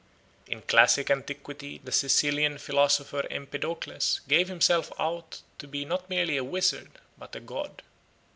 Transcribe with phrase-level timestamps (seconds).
[0.47, 6.43] In classical antiquity the Sicilian philosopher Empedocles gave himself out to be not merely a
[6.43, 7.83] wizard but a god.